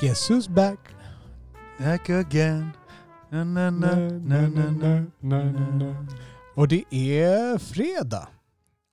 [0.00, 0.78] Guess who's back?
[1.78, 2.70] Back again.
[3.30, 6.06] Na, na, na, na, na, na, na, na.
[6.54, 8.28] Och det är fredag.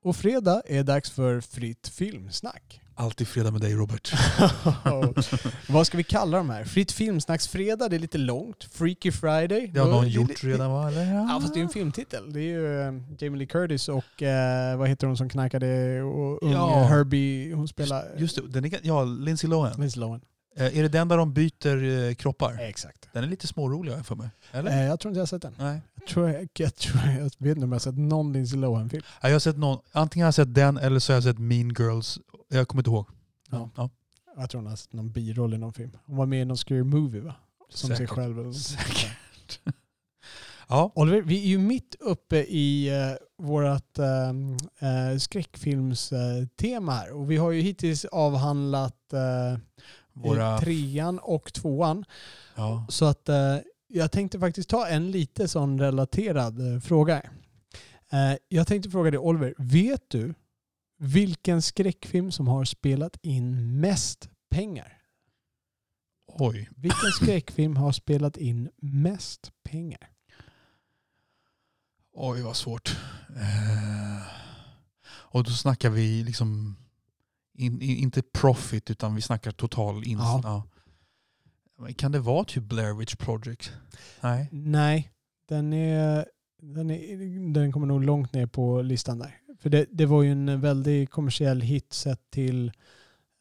[0.04, 2.82] Och fredag är dags för fritt filmsnack.
[2.96, 4.14] Alltid fredag med dig Robert.
[5.70, 6.64] Vad ska vi kalla de här?
[6.64, 8.64] Fritt filmsnacks-fredag, det är lite långt.
[8.64, 9.68] Freaky Friday.
[9.74, 10.88] Det har någon gjort redan va?
[10.88, 11.14] Eller?
[11.14, 12.34] Ja fast det är ju en filmtitel.
[12.34, 16.44] Det är ju eh, Jamie Lee Curtis och eh, vad heter hon som knarkade och
[16.44, 16.84] unge Ja.
[16.84, 18.06] Herbie, hon spelar...
[18.18, 19.74] Just det, den är, ja, Lindsay Lohan.
[19.78, 20.22] Lindsay Lohan.
[20.56, 22.58] Eh, är det den där de byter eh, kroppar?
[22.60, 23.10] Exakt.
[23.14, 24.30] Den är lite smårolig har jag för mig.
[24.52, 24.72] Eller?
[24.72, 25.56] Eh, jag tror inte jag har sett den.
[25.60, 25.82] Nej.
[25.96, 28.60] Jag, tror jag, jag, tror jag, jag vet inte om jag har sett någon Lindsay
[28.60, 29.04] Lohan-film.
[29.22, 31.40] Ja, Jag har sett någon, antingen har jag sett den eller så har jag sett
[31.40, 32.20] Mean Girls.
[32.50, 33.08] Jag kommer inte ihåg.
[33.52, 33.70] Ja.
[33.76, 33.90] Ja.
[34.38, 35.92] Jag tror hon har sett någon biroll i någon film.
[36.06, 37.36] Hon var med i någon scary movie va?
[37.70, 38.10] Som sig Säkert.
[38.16, 38.54] själv.
[38.54, 38.94] Sånt där.
[38.94, 39.60] Säkert.
[40.68, 47.12] Ja, Oliver, vi är ju mitt uppe i uh, vårt uh, skräckfilmstema här.
[47.12, 49.60] Och vi har ju hittills avhandlat uh,
[50.14, 50.58] våra...
[50.58, 52.06] trean och tvåan.
[52.56, 52.86] Ja.
[52.90, 57.22] Så att eh, jag tänkte faktiskt ta en lite sån relaterad eh, fråga.
[58.12, 60.34] Eh, jag tänkte fråga dig Oliver, vet du
[60.98, 64.98] vilken skräckfilm som har spelat in mest pengar?
[66.28, 66.70] Oj.
[66.76, 70.10] Vilken skräckfilm har spelat in mest pengar?
[72.14, 72.98] Oj vad svårt.
[73.36, 74.28] Eh,
[75.06, 76.76] och då snackar vi liksom
[77.54, 80.44] in, in, inte profit utan vi snackar total insats.
[80.44, 80.68] Ja.
[81.96, 83.72] Kan det vara typ Blair Witch Project?
[84.22, 84.50] Nej.
[84.52, 85.12] Nej,
[85.48, 86.26] den, är,
[86.62, 89.40] den, är, den kommer nog långt ner på listan där.
[89.60, 92.72] För det, det var ju en väldigt kommersiell hit sett till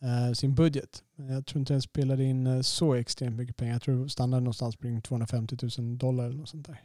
[0.02, 1.02] eh, sin budget.
[1.16, 3.72] Jag tror inte den spelade in eh, så extremt mycket pengar.
[3.72, 6.80] Jag tror standarden någonstans kring 250 000 dollar eller något sånt där.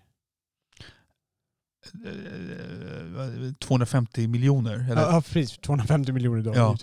[1.94, 4.74] Eh, 250 miljoner?
[4.92, 5.02] Eller?
[5.02, 5.58] Ja, precis.
[5.58, 6.58] 250 miljoner dollar.
[6.60, 6.78] Ja.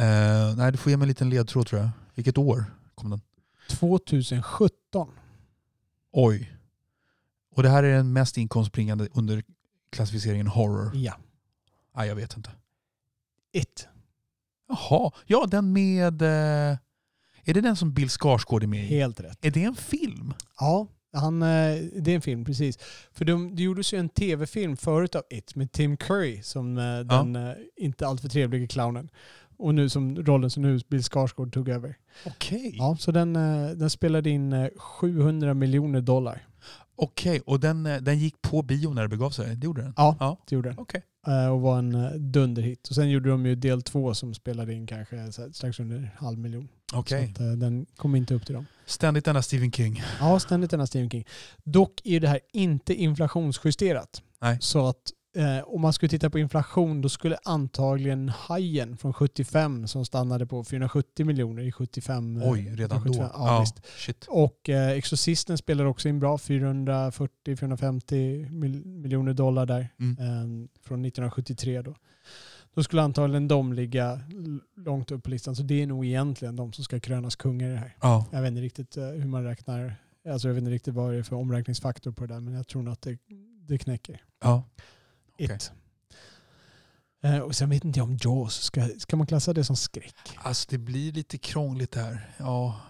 [0.00, 1.90] Eh, nej, du får ge mig en liten ledtråd tror jag.
[2.14, 2.64] Vilket år
[2.94, 3.20] kom den?
[3.68, 5.08] 2017.
[6.12, 6.54] Oj.
[7.54, 9.42] Och det här är den mest inkomstbringande under
[9.90, 10.90] klassificeringen horror?
[10.94, 11.14] Ja.
[11.96, 12.50] Nej, jag vet inte.
[13.52, 13.88] It.
[14.68, 16.22] Jaha, ja den med...
[16.22, 16.78] Eh,
[17.44, 18.86] är det den som Bill Skarsgård är med i?
[18.86, 19.38] Helt rätt.
[19.44, 20.34] Är det en film?
[20.58, 22.78] Ja, han, eh, det är en film, precis.
[23.12, 27.00] För de, det gjordes ju en tv-film förut av It med Tim Curry som eh,
[27.00, 29.10] den eh, inte alltför trevliga clownen.
[29.56, 31.96] Och nu som rollen som nu Bill Skarsgård tog över.
[32.26, 32.74] Okej.
[32.78, 33.32] Ja, så den,
[33.78, 36.47] den spelade in eh, 700 miljoner dollar.
[37.00, 39.56] Okej, och den, eh, den gick på bio när det begav sig?
[39.56, 39.94] Det gjorde den?
[39.96, 40.36] Ja, Ja.
[40.48, 40.78] det gjorde den.
[40.78, 41.02] Okej.
[41.26, 42.88] Eh, Och var en eh, dunderhit.
[42.88, 46.38] Och sen gjorde de ju del två som spelade in kanske strax under en halv
[46.38, 46.68] miljon.
[46.92, 47.34] Okej.
[47.36, 48.66] Så att, den kom inte upp till dem.
[48.86, 50.02] Ständigt denna Stephen King.
[50.20, 51.24] Ja, ständigt denna Stephen King.
[51.64, 54.22] Dock är det här inte inflationsjusterat.
[54.40, 54.58] Nej.
[54.60, 59.86] Så att eh, om man skulle titta på inflation då skulle antagligen Hajen från 75
[59.86, 62.36] som stannade på 470 miljoner i 75.
[62.42, 63.04] eh, Oj, redan då?
[63.04, 63.86] 75, Ja, visst.
[63.98, 64.26] shit.
[64.28, 70.16] Och eh, Exorcisten spelar också in bra, 440-450 mil, miljoner dollar där Mm.
[70.18, 70.24] eh,
[70.82, 71.94] från 1973 då.
[72.74, 74.20] Då skulle antagligen de ligga
[74.76, 75.56] långt upp på listan.
[75.56, 77.96] Så det är nog egentligen de som ska krönas kungar i det här.
[78.02, 78.26] Ja.
[78.32, 79.94] Jag vet inte riktigt eh, hur man räknar.
[80.28, 82.68] Alltså jag vet inte riktigt vad det är för omräkningsfaktor på det där men jag
[82.68, 83.18] tror nog att det,
[83.68, 84.22] det knäcker.
[84.42, 84.62] ja.
[85.38, 85.72] It.
[87.22, 90.14] Eh, och sen vet inte jag om Jaws, ska, ska man klassa det som skräck?
[90.36, 92.30] Alltså det blir lite krångligt här.
[92.36, 92.80] Ja.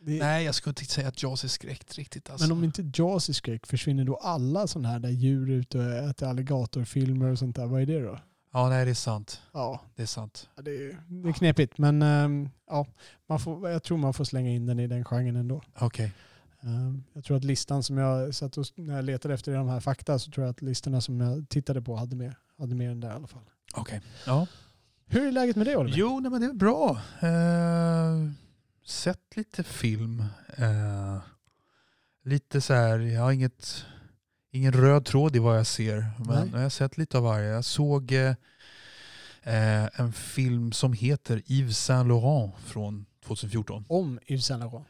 [0.00, 2.30] Det, Nej, jag skulle inte säga att Jaws är skräckt riktigt.
[2.30, 2.48] Alltså.
[2.48, 5.84] Men om inte Jaws är skräck, försvinner då alla sådana här där djur ute och
[5.84, 7.66] äter alligatorfilmer och sånt där?
[7.66, 8.18] Vad är det då?
[8.52, 9.42] Ja, nej det är sant.
[9.52, 10.48] Ja, Det är sant.
[10.62, 12.86] det är, det är knepigt men ehm, ja,
[13.28, 15.62] man får, jag tror man får slänga in den i den genren ändå.
[15.78, 16.04] Okej.
[16.04, 16.12] Ehm,
[17.12, 20.18] Jag tror att listan som jag satt och, när jag letade efter de här fakta
[20.18, 23.08] så tror jag att listorna som jag tittade på hade med, hade med den där
[23.08, 23.44] i alla fall.
[23.74, 24.00] Okej.
[24.26, 24.46] Ja.
[25.06, 25.98] Hur är läget med det Oliver?
[25.98, 27.00] Jo, nej, men det är bra.
[27.20, 28.30] Eh,
[28.86, 30.24] sett lite film.
[30.56, 31.18] Eh,
[32.24, 33.84] lite så här, jag har inget,
[34.50, 36.10] ingen röd tråd i vad jag ser.
[36.18, 36.48] Men Nej.
[36.52, 37.48] jag har sett lite av varje.
[37.48, 38.34] Jag såg eh,
[39.42, 43.84] eh, en film som heter Yves Saint Laurent från 2014.
[43.88, 44.86] Om Yves Saint Laurent.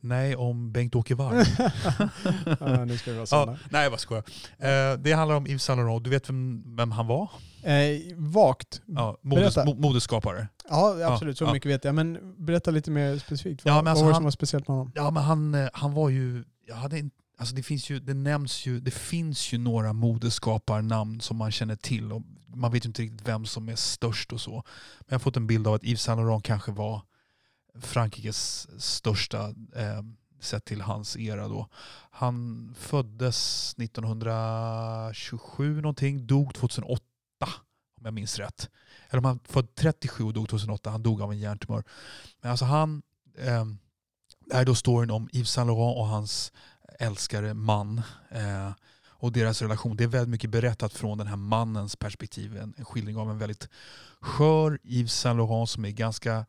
[0.00, 1.36] Nej, om Bengt-Åke Varg.
[2.60, 3.58] ja, nu ska vi vara ja, sådana.
[3.70, 4.24] nej, jag bara skojar.
[4.58, 6.04] Eh, det handlar om Yves Saint Laurent.
[6.04, 7.30] Du vet vem, vem han var?
[7.62, 8.82] Eh, vagt.
[8.86, 10.48] Ja, modes, modeskapare.
[10.70, 11.38] Ja, absolut.
[11.38, 11.52] Så ja.
[11.52, 11.94] mycket vet jag.
[11.94, 13.62] Men berätta lite mer specifikt.
[13.64, 14.92] Ja, Vad, men alltså vad var det som var speciellt med honom?
[14.94, 18.14] Ja men han, eh, han var ju, jag hade inte, alltså det finns ju, det
[18.14, 22.22] nämns ju, det finns ju några modeskaparnamn som man känner till och
[22.54, 24.52] man vet ju inte riktigt vem som är störst och så.
[24.52, 27.02] Men jag har fått en bild av att Yves Saint Laurent kanske var
[27.80, 30.02] Frankrikes största eh,
[30.40, 31.68] sett till hans era då.
[32.10, 37.04] Han föddes 1927 någonting, dog 2008
[38.00, 38.70] om jag minns rätt.
[39.08, 41.84] Eller om han född 37 och dog 2008, han dog av en hjärntumör.
[42.40, 43.02] Men alltså han,
[43.38, 43.64] eh,
[44.46, 46.52] Det här är då storyn om Yves Saint Laurent och hans
[46.98, 48.02] älskare man.
[48.30, 48.70] Eh,
[49.20, 49.96] och deras relation.
[49.96, 52.56] Det är väldigt mycket berättat från den här mannens perspektiv.
[52.56, 53.68] En, en skildring av en väldigt
[54.20, 56.46] skör Yves Saint Laurent som är ganska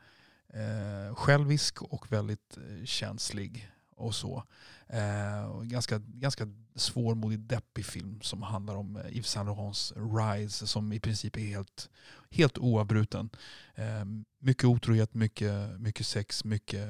[0.53, 3.71] eh, självisk och väldigt eh, känslig.
[4.01, 4.43] och så.
[4.87, 10.93] Eh, ganska, ganska svårmodig, deppig film som handlar om eh, Yves Saint Laurents rise som
[10.93, 11.89] i princip är helt,
[12.31, 13.29] helt oavbruten.
[13.75, 14.05] Eh,
[14.39, 16.87] mycket otrohet, mycket, mycket sex, mycket,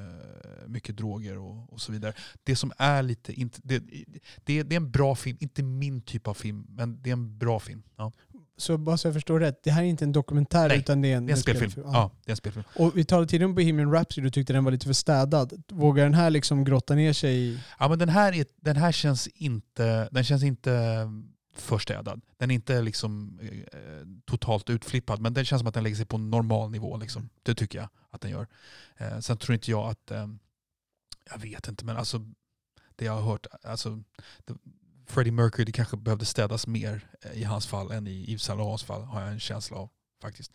[0.67, 2.13] mycket droger och, och så vidare.
[2.43, 3.79] Det som är lite, inte, det,
[4.43, 7.37] det, det är en bra film, inte min typ av film, men det är en
[7.37, 7.83] bra film.
[7.95, 8.11] Ja.
[8.61, 11.11] Så bara så jag förstår rätt, det här är inte en dokumentär Nej, utan det
[11.11, 11.71] är en, Det är en spelfilm.
[11.75, 11.91] Ja.
[11.93, 12.63] Ja, det är en spelfilm.
[12.75, 15.63] Och vi talade tidigare om Bohemian Rhapsody, du tyckte den var lite för städad.
[15.67, 17.59] Vågar den här liksom grotta ner sig i...
[17.79, 21.07] Ja, men den, här är, den här känns inte, den känns inte
[21.55, 22.21] förstädad.
[22.37, 23.79] Den är inte liksom eh,
[24.25, 26.97] totalt utflippad, men den känns som att den lägger sig på normal nivå.
[26.97, 27.29] Liksom.
[27.43, 28.47] Det tycker jag att den gör.
[28.97, 30.27] Eh, sen tror inte jag att, eh,
[31.31, 32.25] jag vet inte, men alltså
[32.95, 34.03] det jag har hört, alltså
[34.45, 34.53] det,
[35.11, 38.59] Freddie Mercury det kanske behövde städas mer eh, i hans fall än i Yves Saint
[38.59, 39.89] Laurents fall, har jag en känsla av
[40.21, 40.51] faktiskt.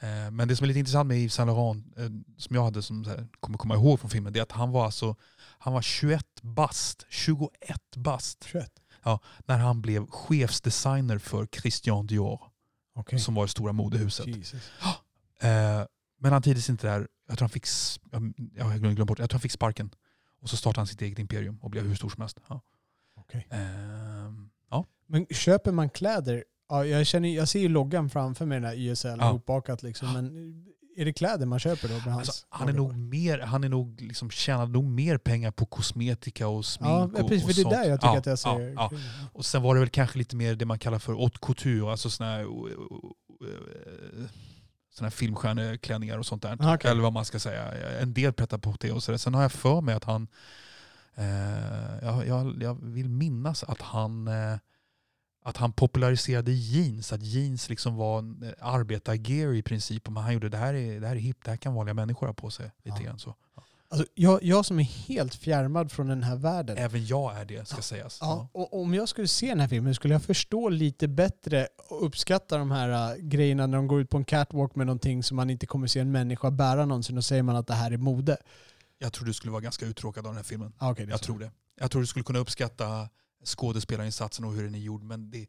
[0.00, 2.82] Eh, Men det som är lite intressant med Yves Saint Laurent, eh, som jag hade
[2.82, 5.16] som här, kommer komma ihåg från filmen, det är att han var alltså
[5.58, 7.50] han var 21 bast, 21
[7.96, 8.70] bast 21?
[9.46, 12.40] när han blev chefsdesigner för Christian Dior,
[12.94, 13.18] Okej.
[13.18, 14.26] som var det stora modehuset.
[15.40, 15.84] Eh,
[16.20, 17.08] men han trivdes inte där.
[17.28, 17.66] Jag tror han fick,
[18.10, 18.32] jag,
[18.72, 19.90] jag glömt bort, jag tror han fick sparken.
[20.40, 22.38] Och så startade han sitt eget imperium och blev hur stor som helst.
[22.48, 22.60] Ja.
[23.32, 23.46] Okej.
[23.50, 24.84] Ehm, ja.
[25.06, 26.44] Men köper man kläder?
[26.68, 29.28] Ja, jag, känner, jag ser ju loggan framför mig, den här YSL, Ja.
[29.28, 30.12] ihopbakat liksom.
[30.12, 30.54] Men
[30.96, 31.94] är det kläder man köper då?
[31.94, 35.50] Med hans Alltså, han är nog mer, han är nog liksom tjänar nog mer pengar
[35.50, 37.44] på kosmetika och smink Ja, och, precis.
[37.44, 37.74] och För det är sånt.
[37.74, 38.60] där jag tycker Ja, att jag ser...
[38.60, 38.98] ja, ja.
[39.32, 42.10] Och sen var det väl kanske lite mer det man kallar för haute couture, alltså
[42.10, 42.46] såna här, eh,
[44.94, 46.56] såna här filmstjärneklänningar och sånt där.
[46.60, 46.90] Ah, okej.
[46.90, 47.72] Eller vad man ska säga.
[48.00, 49.18] En del petar på det och sådär.
[49.18, 50.28] Sen har jag för mig att han,
[52.02, 54.56] jag, jag, jag vill minnas att han eh,
[55.44, 60.08] att han populariserade jeans, att jeans liksom var eh, arbetargear i princip.
[60.08, 62.26] Men han gjorde det här är, det här är hippt, det här kan vanliga människor
[62.26, 62.70] ha på sig.
[62.84, 63.04] Lite Ja.
[63.06, 63.34] grann så.
[63.88, 66.78] Alltså, jag, jag som är helt fjärmad från den här världen.
[66.78, 67.82] Även jag är det, ska Ja.
[67.82, 68.18] sägas.
[68.20, 72.06] Ja, och om jag skulle se den här filmen skulle jag förstå lite bättre och
[72.06, 75.36] uppskatta de här äh, grejerna när de går ut på en catwalk med någonting som
[75.36, 77.96] man inte kommer se en människa bära någonsin och säger man att det här är
[77.96, 78.36] mode.
[79.02, 80.72] Jag tror du skulle vara ganska uttråkad av den här filmen.
[80.78, 81.24] Ah, okay, Jag så.
[81.24, 81.50] tror det.
[81.80, 83.08] Jag tror du skulle kunna uppskatta
[83.44, 85.02] skådespelarinsatsen och hur den är gjord.
[85.02, 85.46] Men det,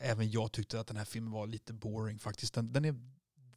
[0.00, 2.54] även jag tyckte att den här filmen var lite boring faktiskt.
[2.54, 2.94] Den, den är,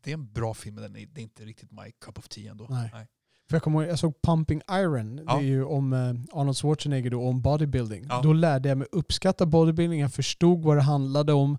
[0.01, 2.27] det är en bra film men den är, det är inte riktigt my cup of
[2.27, 2.67] tea ändå.
[2.69, 3.07] Nej.
[3.51, 5.17] För jag kommer ihåg, jag såg Pumping Iron.
[5.27, 5.33] Ja.
[5.35, 8.05] Det är ju om eh, Arnold Schwarzenegger då, om bodybuilding.
[8.09, 8.19] Ja.
[8.23, 9.99] Då lärde jag mig uppskatta bodybuilding.
[9.99, 11.57] Jag förstod vad det handlade om.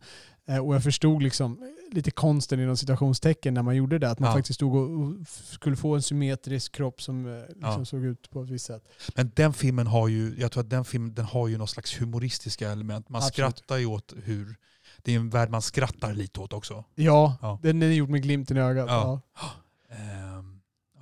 [0.49, 1.59] eh, Och jag förstod liksom
[1.93, 4.11] lite konsten inom citationstecken när man gjorde det.
[4.11, 4.37] Att man Ja.
[4.37, 8.50] faktiskt stod och skulle få en symmetrisk kropp som eh, liksom såg ut på ett
[8.50, 8.83] visst sätt.
[9.17, 12.00] Men den filmen har ju, jag tror att den filmen den har ju någon slags
[12.00, 13.09] humoristiska element.
[13.09, 13.33] Man Absolut.
[13.35, 14.56] skrattar ju åt hur,
[15.03, 16.85] det är en värld man skrattar lite åt också.
[16.94, 18.87] Ja, den är gjord med glimten i ögat.
[18.89, 19.21] Ja.
[19.41, 19.50] Ja.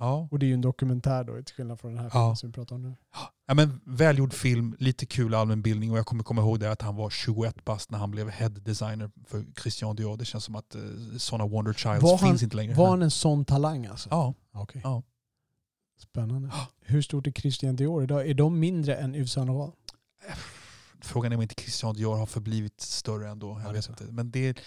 [0.01, 0.27] Ja.
[0.31, 2.11] Och det är ju en dokumentär då, till skillnad från den här Ja.
[2.21, 2.95] filmen som vi pratar om nu.
[3.47, 6.95] Ja, men välgjord film, lite kul allmänbildning och jag kommer komma ihåg det att han
[6.95, 10.17] var 21 bast när han blev head designer för Christian Dior.
[10.17, 10.81] Det känns som att eh,
[11.17, 12.73] sådana Wonder Childs Var han- finns inte längre.
[12.73, 14.09] Var han en sån talang alltså?
[14.11, 14.81] Ja, Okej.
[14.83, 15.03] Ja.
[15.99, 16.51] Spännande.
[16.81, 18.29] Hur stort är Christian Dior idag?
[18.29, 19.75] Är de mindre än Yves Saint Laurent?
[21.03, 23.47] frågan är om inte Christian Dior har förblivit större ändå.
[23.49, 24.03] Ja, Jag det vet inte.
[24.03, 24.59] Men det,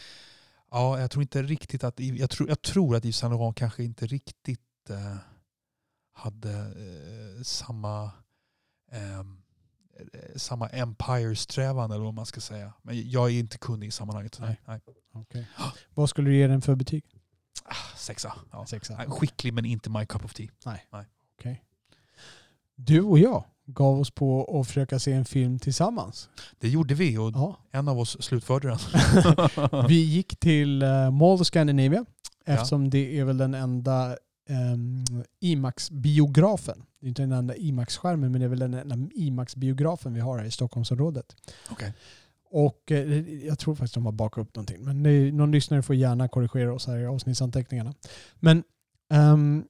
[0.71, 3.85] ja, jag tror inte riktigt att, jag tror, jag tror att Yves Saint Laurent kanske
[3.85, 4.61] inte riktigt
[4.91, 5.17] eh,
[6.13, 8.11] hade eh, samma
[8.93, 9.43] ehm,
[10.13, 12.73] eh, samma empire-strävan eller vad man ska säga.
[12.83, 14.39] Men jag är inte kunnig i sammanhanget.
[14.41, 14.61] Nej.
[14.67, 14.81] Nej.
[15.13, 15.47] Okej.
[15.95, 17.05] Vad skulle du ge den för betyg?
[17.65, 18.35] Ah, sexa.
[18.53, 18.67] Ja.
[18.67, 18.97] Sexa.
[18.97, 20.49] Nej, Skicklig men inte my cup of tea.
[21.39, 21.65] Okej.
[22.77, 26.29] Du och jag gav oss på att försöka se en film tillsammans.
[26.59, 27.57] Det gjorde vi och Ja.
[27.71, 28.79] en av oss slutförde den.
[29.89, 32.05] Vi gick till uh, Mall of Scandinavia
[32.45, 34.17] eftersom det är väl den enda
[35.41, 36.83] IMAX-biografen.
[37.01, 40.39] Det är inte den enda IMAX-skärmen men det är väl den enda IMAX-biografen vi har
[40.39, 41.37] här i Stockholmsområdet.
[41.71, 41.93] Okej.
[42.51, 44.85] Och eh, jag tror faktiskt de har bakat upp någonting.
[44.85, 45.03] Men
[45.37, 47.95] någon lyssnare får gärna korrigera oss här i avsnittsanteckningarna.
[48.35, 48.63] Men
[49.13, 49.65] ehm,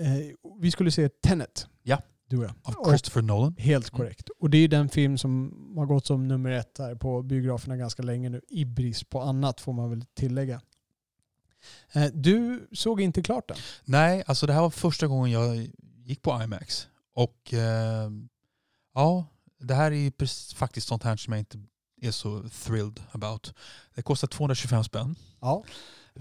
[0.00, 1.66] eh, vi skulle se Tenet.
[1.82, 2.02] Ja.
[2.26, 2.54] Du och jag.
[2.62, 3.54] Av Och- Christopher Nolan.
[3.58, 4.28] Helt korrekt.
[4.38, 8.02] Och det är den film som har gått som nummer ett här på biograferna ganska
[8.02, 8.40] länge nu.
[8.48, 10.60] I brist på annat får man väl tillägga.
[11.92, 13.56] Eh, Du såg inte klart den?
[13.84, 15.68] Nej, alltså det här var första gången jag
[16.04, 16.88] gick på IMAX.
[17.14, 18.10] Och eh,
[18.94, 19.26] ja,
[19.60, 20.12] det här är ju
[20.54, 21.58] faktiskt sånt här som jag inte
[22.00, 23.54] är så thrilled about.
[23.94, 25.16] Det kostar 225 spänn.
[25.40, 25.64] Ja.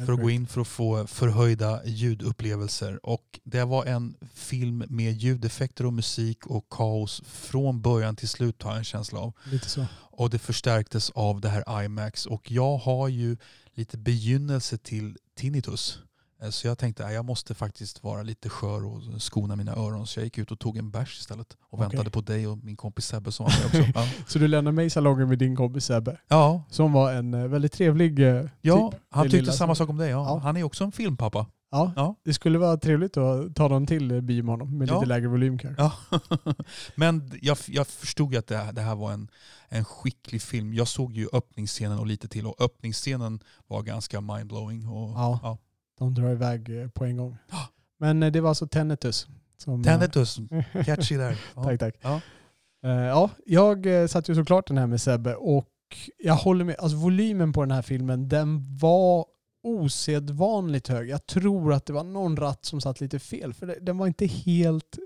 [0.06, 3.06] för att gå in för att få förhöjda ljudupplevelser.
[3.06, 8.64] Och det var en film med ljudeffekter och musik och kaos från början till slut
[8.64, 9.34] har jag en känsla av.
[9.52, 9.86] Lite så.
[9.94, 12.26] Och det förstärktes av det här IMAX.
[12.26, 13.38] Och jag har ju
[13.74, 16.00] lite begynnelse till tinnitus.
[16.44, 20.08] Eh, Så jag tänkte att jag måste faktiskt vara lite skör och skona mina öron.
[20.08, 21.58] Så jag gick ut och tog en bärs istället.
[21.62, 21.88] Och Okej.
[21.88, 23.92] väntade på dig och min kompis Sebbe som var med också.
[24.00, 27.34] Ja, Så du lämnar mig i salongen med din kompis Sebbe, ja, som var en
[27.34, 29.02] eh, väldigt trevlig eh, ja typ.
[29.10, 30.10] han tyckte samma sak om dig.
[30.10, 30.26] Ja.
[30.26, 30.38] Ja.
[30.40, 31.46] Han är också en filmpappa.
[31.72, 32.16] Ja, Ja.
[32.24, 34.94] det skulle vara trevligt att ta dem till bio med honom med Ja.
[34.96, 35.82] lite lägre volym kanske.
[35.84, 35.94] Ja.
[36.96, 39.28] Men jag, jag förstod att det, här- det här var en,
[39.70, 40.74] en skicklig film.
[40.74, 42.46] Jag såg ju öppningsscenen och lite till.
[42.48, 44.88] Och öppningsscenen var ganska mindblowing.
[44.88, 45.40] Och, Ja.
[45.44, 45.58] ja.
[46.00, 47.38] De drar iväg eh, på en gång.
[48.00, 49.28] Men eh, det var alltså Tennetus.
[49.58, 50.38] Som, eh, Tinnitus,
[50.86, 51.38] catchy där.
[51.56, 51.96] Tack, tack.
[52.02, 52.22] Ja.
[52.82, 55.68] Ja, jag satt ju såklart den här med Sebbe och
[56.18, 56.76] jag håller med.
[56.80, 59.26] Alltså volymen på den här filmen, den var
[59.68, 61.10] osedvanligt hög.
[61.10, 63.54] Jag tror att det var någon ratt som satt lite fel.
[63.54, 64.98] För det, den var inte helt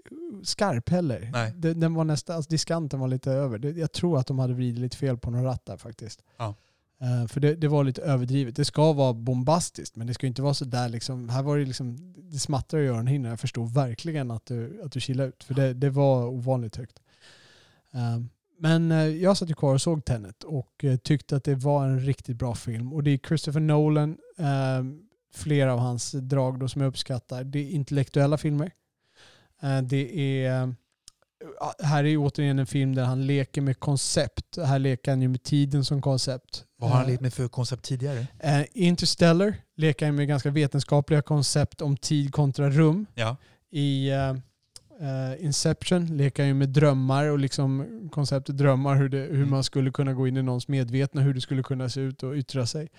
[0.44, 1.30] skarp heller.
[1.34, 1.54] Nej.
[1.56, 3.58] Den, den var nästan, alltså diskanten var lite över.
[3.58, 6.24] Det, jag tror att de hade vridit lite fel på någon ratt där faktiskt.
[6.38, 6.56] Ja.
[7.02, 8.56] Eh, för det, det var lite överdrivet.
[8.56, 11.30] Det ska vara bombastiskt men det ska inte vara så där liksom.
[11.30, 13.30] Här var det liksom, det smattrar i öronhinnan.
[13.30, 15.44] Jag förstår verkligen att du, att du chillade ut.
[15.44, 17.00] För det, det var ovanligt högt.
[17.94, 18.20] Eh,
[18.62, 21.86] men eh, jag satt ju kvar och såg Tenet och eh, tyckte att det var
[21.86, 22.94] en riktigt bra film.
[22.94, 24.84] Och det är Christopher Nolan, eh,
[25.34, 27.44] flera av hans drag då som jag uppskattar.
[27.44, 28.72] Det är intellektuella filmer.
[29.62, 30.76] Eh, det är,
[31.84, 34.58] här är återigen en film där han leker med koncept.
[34.58, 36.66] Här leker han ju med tiden som koncept.
[36.78, 38.28] Vad har han lekt med för koncept tidigare?
[38.74, 43.06] Interstellar leker han med ganska vetenskapliga koncept om tid kontra rum.
[43.14, 43.38] Ja.
[43.72, 44.12] I
[45.02, 49.50] eh, Inception leker han ju med drömmar och liksom konceptet drömmar, hur, det, hur Mm.
[49.50, 52.34] man skulle kunna gå in i någons medvetna, hur det skulle kunna se ut och
[52.36, 52.90] yttra sig.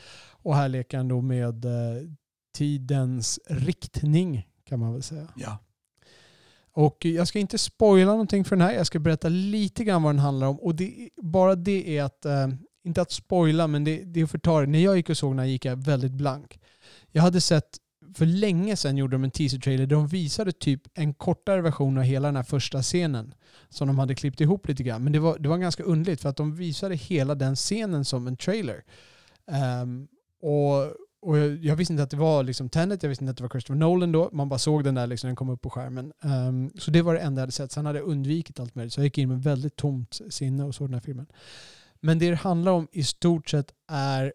[0.43, 2.03] Och här leker han då med eh,
[2.55, 5.29] tidens riktning kan man väl säga.
[5.37, 5.59] ja.
[6.75, 8.75] Och jag ska inte spoila någonting för den här.
[8.75, 10.57] Jag ska berätta lite grann vad den handlar om.
[10.61, 12.49] Och det, bara det är att, eh,
[12.85, 14.67] inte att spoila, men det, det är att förta det.
[14.67, 16.61] När jag gick och såg den här gick jag väldigt blank.
[17.11, 17.69] Jag hade sett,
[18.15, 22.05] för länge sedan gjorde de en teaser-trailer där de visade typ en kortare version av
[22.05, 23.35] hela den här första scenen.
[23.69, 25.05] Som de hade klippt ihop lite grann.
[25.05, 28.27] Men det var, det var ganska underligt för att de visade hela den scenen som
[28.27, 28.85] en trailer.
[29.83, 30.09] Um,
[30.41, 33.37] och och jag, jag visste inte att det var liksom Tenet, jag visste inte att
[33.37, 34.31] det var Christopher Nolan då.
[34.33, 36.13] Man bara såg den där liksom, den kom upp på skärmen.
[36.23, 37.73] Um, så det var det enda jag hade sett.
[37.73, 38.93] Sen hade jag undvikit allt möjligt.
[38.93, 41.27] Så jag gick in med väldigt tomt sinne och såg den här filmen.
[42.01, 44.33] Men det det handlar om i stort sett är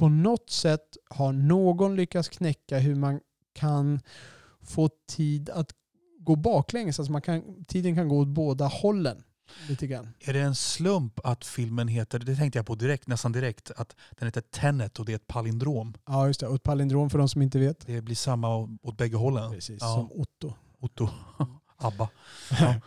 [0.00, 3.20] på något sätt har någon lyckats knäcka hur man
[3.52, 4.00] kan
[4.62, 5.70] få tid att
[6.18, 6.98] gå baklänges.
[6.98, 9.22] Alltså man kan, tiden kan gå åt båda hållen.
[9.68, 10.08] Lite grann.
[10.20, 13.96] Är det en slump att filmen heter, det tänkte jag på direkt, nästan direkt, att
[14.18, 15.94] den heter Tenet och det är ett palindrom.
[16.06, 16.46] Ja, just det.
[16.46, 17.86] Och ett palindrom för de som inte vet.
[17.86, 19.52] Det blir samma åt bägge hållen.
[19.52, 19.94] Precis, Ja.
[19.94, 20.54] som Otto.
[20.80, 21.08] Otto.
[21.76, 22.08] Abba.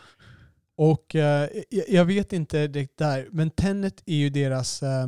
[0.76, 1.50] Och eh,
[1.88, 5.08] jag- vet inte direkt där, men Tenet är ju deras, eh,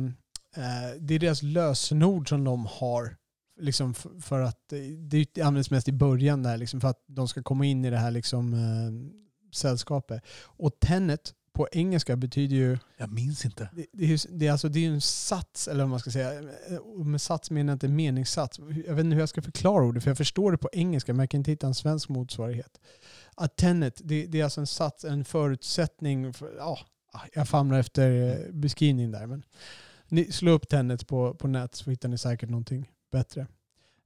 [1.00, 3.16] det är deras lösenord som de har.
[3.60, 7.42] Liksom för att eh, det används mest i början där, liksom för att de ska
[7.42, 9.16] komma in i det här liksom, eh,
[9.54, 10.22] sällskapet.
[10.42, 13.68] Och Tenet på engelska betyder ju, Jag minns inte.
[13.72, 16.32] det, det, är, det, är alltså, det är en sats, eller vad man ska säga.
[16.68, 18.58] Eh, med sats menar jag inte en meningssats.
[18.58, 21.20] Jag vet inte hur jag ska förklara ordet, för jag förstår det på engelska, men
[21.20, 22.80] jag kan inte hitta en svensk motsvarighet.
[23.34, 26.32] Att tenet, det, det är alltså en sats, en förutsättning.
[26.32, 26.78] För, ja,
[27.34, 29.26] jag famlar efter eh, beskrivning där.
[29.26, 29.42] Men
[30.08, 33.46] ni, slå upp tenet på, på nät så hittar ni säkert någonting bättre.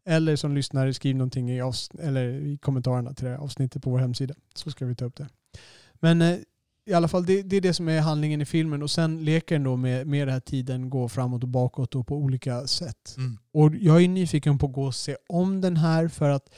[0.05, 1.63] Eller som lyssnare, skriv någonting i,
[1.99, 4.35] eller i kommentarerna till det här avsnittet på vår hemsida.
[4.55, 5.29] Så ska vi ta upp det.
[5.95, 6.39] Men eh,
[6.87, 8.83] i alla fall, det, det är det som är handlingen i filmen.
[8.83, 12.07] Och sen leker den då med, med den här tiden, gå framåt och bakåt och
[12.07, 13.15] på olika sätt.
[13.17, 13.39] Mm.
[13.53, 16.51] Och jag är nyfiken på att gå och se om den här för att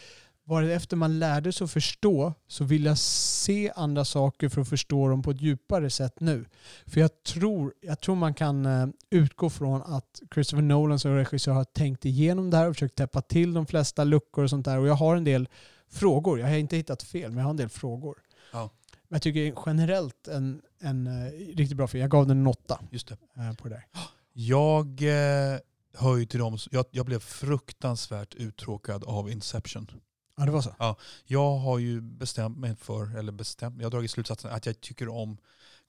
[0.45, 4.61] var det efter man lärde sig att förstå så vill jag se andra saker för
[4.61, 6.45] att förstå dem på ett djupare sätt nu.
[6.87, 11.53] För jag tror, jag tror man kan eh, utgå från att Christopher Nolan som regissör
[11.53, 14.79] har tänkt igenom det här och försökt täppa till de flesta luckor och sånt där.
[14.79, 15.49] Och jag har en del
[15.91, 16.41] frågor.
[16.41, 18.19] Jag har inte hittat fel, men jag har en del frågor.
[18.53, 18.71] Ja.
[19.09, 22.01] Men jag tycker generellt en, en eh, riktigt bra film.
[22.01, 23.17] Jag gav den en åtta Just det.
[23.37, 23.85] eh, på det där.
[24.33, 25.59] Jag eh,
[25.99, 29.91] hör ju till dem, jag, jag blev fruktansvärt uttråkad av Inception.
[30.37, 30.97] Ja, det var så.
[31.25, 35.09] Jag har ju bestämt mig för, eller bestämt, jag har dragit slutsatsen att jag tycker
[35.09, 35.39] om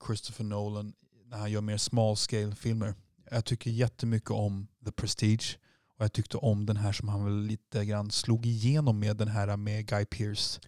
[0.07, 0.93] Christopher Nolan
[1.25, 2.95] när han gör mer small scale filmer.
[3.31, 5.57] Jag tycker jättemycket om The Prestige
[5.97, 9.27] och jag tyckte om den här som han väl lite grann slog igenom med, den
[9.27, 10.59] här med Guy Pearce,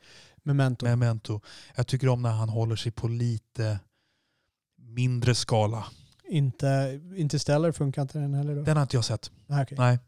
[0.43, 0.85] Memento.
[0.85, 1.41] Memento.
[1.75, 3.79] Jag tycker om när han håller sig på lite
[4.77, 5.85] mindre skala.
[6.27, 8.61] Inte, Interstellar funkar inte den heller då?
[8.61, 9.31] Den har inte jag sett.
[9.47, 9.77] Nej, okej.
[9.77, 9.99] Nej.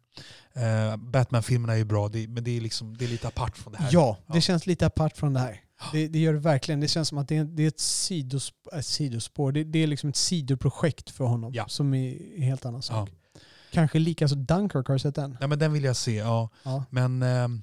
[0.53, 3.73] Eh, Batman-filmerna är ju bra, det, men det är, liksom, det är lite apart från
[3.73, 3.89] det här.
[3.93, 4.41] Ja, det Ja.
[4.41, 5.61] känns lite apart från det här.
[5.91, 6.79] Det, det gör det verkligen.
[6.79, 8.75] Det känns som att det är, det är ett sidospår.
[8.77, 9.51] Ett sidospår.
[9.51, 11.67] Det, det är liksom ett sidoprojekt för honom Ja.
[11.67, 13.09] som är en helt annan sak.
[13.33, 13.39] Ja.
[13.71, 15.37] Kanske lika så Dunkirk, har du sett den?
[15.41, 16.49] Ja, men den vill jag se, ja.
[16.63, 16.85] Ja.
[16.89, 17.61] Men ehm,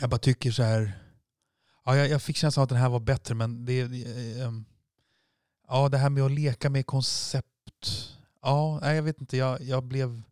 [0.00, 0.92] jag bara tycker så här.
[1.84, 3.80] Ja, jag, jag fick känslan av att den här var bättre, men det,
[4.42, 4.64] ehm,
[5.68, 7.46] ja, det här med att leka med koncept.
[8.42, 9.36] Ja, nej, jag vet inte.
[9.36, 10.22] Jag, jag blev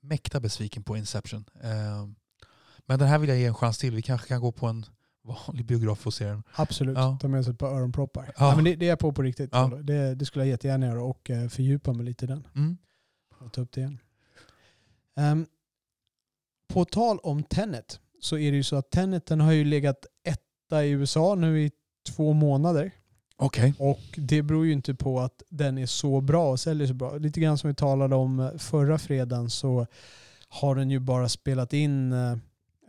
[0.00, 1.44] mäkta besviken på Inception.
[1.62, 2.14] Ehm,
[2.78, 3.94] men den här vill jag ge en chans till.
[3.94, 4.86] Vi kanske kan gå på en
[5.22, 6.42] vanlig biograf och se den.
[6.54, 6.98] Absolut.
[6.98, 7.18] Ja.
[7.20, 8.24] Ta med sig ett par öronproppar.
[8.26, 8.32] Ja.
[8.48, 8.56] Ja.
[8.56, 9.50] men det, det är jag på på riktigt.
[9.52, 9.66] Ja.
[9.82, 12.46] Det, det skulle jag jättegärna göra och eh, fördjupa mig lite i den.
[12.56, 12.78] Mm.
[13.38, 13.98] och ta upp det igen.
[15.16, 15.46] Ehm,
[16.68, 20.06] på tal om Tenet så är det ju så att Tenet den har ju legat
[20.24, 21.70] etta i USA nu i
[22.08, 22.92] två månader.
[23.40, 23.74] Okej.
[23.78, 27.16] Och det beror ju inte på att den är så bra och säljer så bra.
[27.16, 29.86] Lite grann som vi talade om eh, förra fredagen så
[30.48, 32.32] har den ju bara spelat in eh,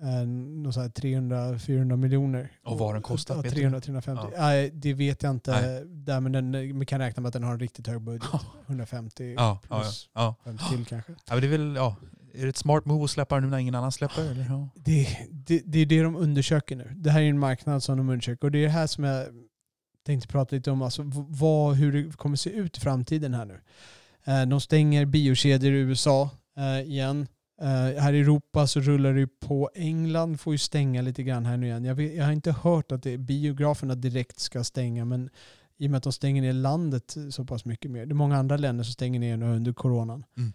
[0.01, 2.51] eh, något så här 300-400 miljoner.
[2.65, 3.62] Och vad har den kostat, Ja, vet du?
[3.62, 4.31] 300-350.
[4.38, 5.51] Nej, det vet jag inte.
[5.62, 5.84] Nej.
[5.86, 8.29] Där, men den, vi kan räkna med att den har en riktigt hög budget.
[8.67, 9.79] 150 Ja, ja, ja.
[9.79, 10.36] plus ja.
[10.43, 11.12] 50 till kanske.
[11.12, 11.96] ja men det är väl, ja.
[12.34, 14.31] Är det ett smart move att släppa den nu när ingen annan släpper?
[14.31, 14.46] Eller?
[14.50, 14.70] Ja.
[14.75, 16.91] Det, det, det är det de undersöker nu.
[16.96, 18.48] Det här är en marknad som de undersöker.
[18.48, 19.25] Och det är det här som jag
[20.05, 20.81] tänkte prata lite om.
[20.81, 23.60] Alltså, vad, hur det kommer se ut i framtiden här nu.
[24.25, 27.27] Eh, De stänger biokedjor i USA eh, igen.
[27.62, 29.70] Eh, Här i Europa så rullar det på.
[29.75, 31.86] England får ju stänga lite grann här nu igen.
[31.86, 35.05] Jag, vet, jag har inte hört att det, biograferna direkt ska stänga.
[35.05, 35.29] Men
[35.77, 38.05] i och med att de stänger ner landet så pass mycket mer.
[38.05, 40.25] Det är många andra länder som stänger ner nu under coronan.
[40.38, 40.53] Mm.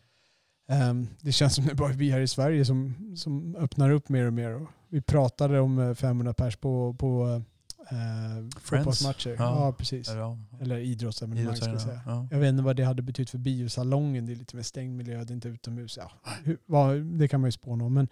[0.68, 4.08] Ehm, det känns som det är bara vi här i Sverige som, som öppnar upp
[4.08, 4.66] mer och mer.
[4.88, 7.42] Vi pratade om eh, 500 pers på, på
[7.90, 9.30] eh, fotbollsmatcher.
[9.30, 9.36] Ja.
[9.66, 9.72] Ja.
[9.72, 10.08] precis.
[10.08, 10.38] Ja.
[10.60, 12.00] Eller idrottsevenemang ska jag säga.
[12.06, 12.28] Ja.
[12.30, 14.26] Jag vet inte vad det hade betytt för biosalongen.
[14.26, 15.96] Det är lite mer stängd miljö, det är inte utomhus.
[16.00, 16.10] Ja,
[16.44, 17.94] hur, vad, det kan man ju spåna om.
[17.94, 18.08] Men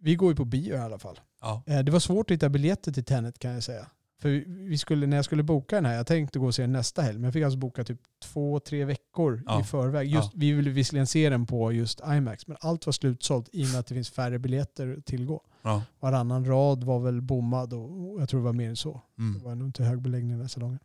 [0.00, 1.20] vi går ju på bio i alla fall.
[1.40, 1.62] Ja.
[1.66, 3.86] Eh, Det var svårt att hitta biljetter till Tenet kan jag säga.
[4.20, 6.72] För vi skulle, när jag skulle boka den här, jag tänkte gå och se den
[6.72, 9.60] nästa helg, men jag fick alltså boka typ två, tre veckor Ja.
[9.60, 10.08] i förväg.
[10.08, 10.30] Just, Ja.
[10.34, 13.78] Vi ville visserligen se den på just IMAX, men allt var slutsålt i och med
[13.80, 15.42] att det finns färre biljetter att tillgå.
[15.62, 15.82] Ja.
[16.00, 19.00] Varannan rad var väl bommad och jag tror det var mer än så.
[19.16, 19.42] Det Mm.
[19.42, 20.78] var nog inte hög beläggning den salongen.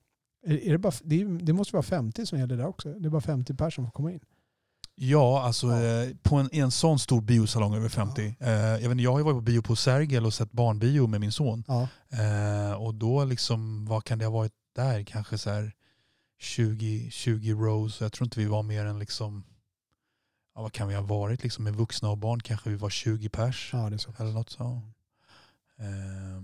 [0.45, 2.93] Är, är det, bara, det, det måste vara 50 som gäller där också.
[2.93, 4.19] Det är bara 50 personer som får komma in.
[4.95, 6.03] Ja, alltså Ja.
[6.03, 8.35] eh, på en, en sån stor biosalong över 50.
[8.39, 11.07] Eh, jag, vet, inte, jag har ju varit på bio på Sergel och sett barnbio
[11.07, 11.63] med min son.
[11.67, 11.87] Ja.
[12.09, 15.03] Eh, och då liksom, vad kan det ha varit där?
[15.03, 15.71] Kanske så här
[16.39, 18.01] 20, 20 rows.
[18.01, 19.43] Jag tror inte vi var mer än liksom,
[20.57, 22.39] ja, vad kan vi ha varit liksom med vuxna och barn?
[22.39, 23.69] Kanske vi var 20 pers.
[23.73, 24.13] ja, det är så.
[24.19, 24.81] Eller något så.
[25.79, 26.43] Eh,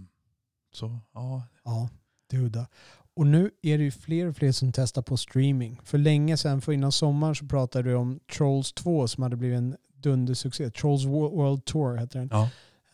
[0.74, 1.90] så ja, Ja,
[2.30, 2.68] det är udda.
[3.16, 5.80] Och nu är det ju fler och fler som testar på streaming.
[5.84, 9.58] För länge sedan, för innan sommaren, så pratade vi om Trolls 2 som hade blivit
[9.58, 10.70] en dundersuccé.
[10.72, 12.30] Trolls Wo- World Tour heter den.
[12.32, 12.50] ja,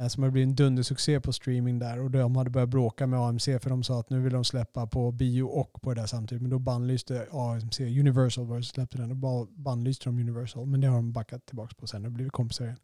[0.07, 1.99] Som hade blivit en dundersuccé på streaming där.
[1.99, 4.87] Och de hade börjat bråka med AMC för de sa att nu vill de släppa
[4.87, 6.41] på bio och på det där samtidigt.
[6.41, 9.19] Men då bannlyste AMC, Universal var släppte den.
[9.19, 10.65] Bara bannlyste de Universal.
[10.65, 12.77] Men det har de backat tillbaka på sen och blivit kompisar igen.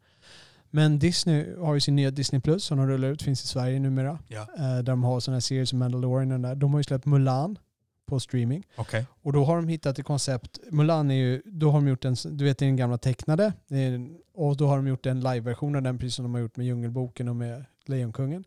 [0.71, 3.80] Men Disney har ju sin nya Disney Plus som de rullar ut, finns i Sverige
[3.80, 4.19] numera.
[4.28, 4.41] ja.
[4.58, 6.56] Eh, där de har sådana här serier som Mandalorian och där.
[6.56, 7.58] De har ju släppt Mulan
[8.06, 8.63] på streaming.
[8.76, 9.06] okej.
[9.22, 10.60] Och då har de hittat ett koncept.
[10.72, 13.54] Mulan är ju, då har de gjort en, du vet den gamla tecknade.
[13.68, 16.58] En- och då har de gjort en live-version av den precis som de har gjort
[16.58, 18.44] med Djungelboken och med Lejonkungen.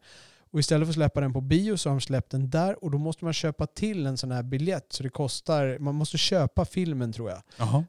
[0.50, 2.90] Och istället för att släppa den på bio så har de släppt den där och
[2.90, 4.86] då måste man köpa till en sån här biljett.
[4.92, 7.42] Så det kostar, man måste köpa filmen tror jag.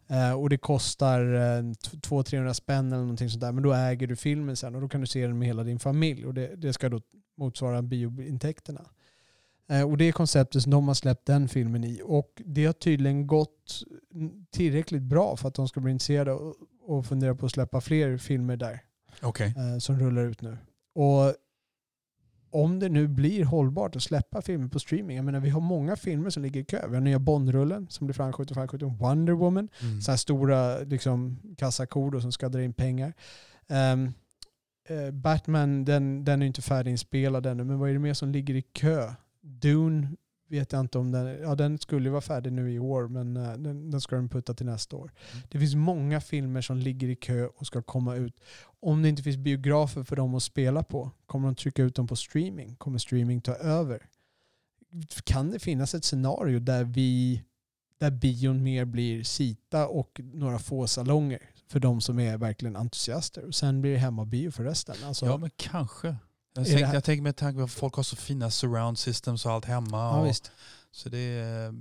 [0.07, 3.51] Eh, och det kostar eh, 200-300 spänn eller någonting sånt där.
[3.51, 5.79] Men då äger du filmen sen och då kan du se den med hela din
[5.79, 6.25] familj.
[6.25, 7.01] Och det, det ska då
[7.37, 8.81] motsvara biointäkterna.
[9.69, 12.01] Eh, och det är konceptet som de har släppt den filmen i.
[12.03, 13.81] Och det har tydligen gått
[14.51, 16.31] tillräckligt bra för att de ska bli intresserade
[16.81, 18.81] och, fundera på att släppa fler filmer där
[19.21, 19.53] Okej.
[19.57, 20.57] eh, som rullar ut nu.
[20.95, 21.35] Och
[22.51, 25.17] om det nu blir hållbart att släppa filmer på streaming.
[25.17, 26.87] Jag menar vi har många filmer som ligger i kö.
[26.87, 28.97] Vi har nya Bondrullen som blir framskjuten, framskjuten.
[28.97, 29.69] Wonder Woman.
[29.81, 30.01] Mm.
[30.01, 33.13] Så här stora liksom, kassakor som ska dra in pengar.
[34.89, 37.63] Eh, Batman, den, den är inte färdiginspelad ännu.
[37.63, 39.13] Men vad är det mer som ligger i kö?
[39.49, 40.07] Dune
[40.49, 41.41] vet jag inte om den...
[41.41, 44.53] Ja, den skulle vara färdig nu i år, men eh, den, den ska de putta
[44.53, 45.11] till nästa år.
[45.31, 45.43] Mm.
[45.49, 48.41] Det finns många filmer som ligger i kö och ska komma ut.
[48.79, 52.07] Om det inte finns biografer för dem att spela på, kommer de trycka ut dem
[52.07, 52.75] på streaming?
[52.75, 54.09] Kommer streaming ta över?
[55.23, 57.43] Kan det finnas ett scenario där vi
[57.99, 63.45] där bion mer blir Sita och några få salonger för de som är verkligen entusiaster.
[63.45, 64.95] Och sen blir det hemmabio för resten.
[65.03, 66.15] Alltså, Ja, men kanske.
[66.53, 69.51] Jag, här- jag tänker med tanke på att folk har så fina surround systems och
[69.51, 69.97] allt hemma.
[69.97, 70.35] ja, och,
[70.91, 71.73] så det är...